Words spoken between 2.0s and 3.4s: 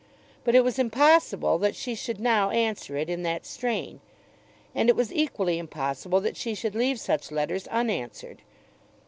now answer it in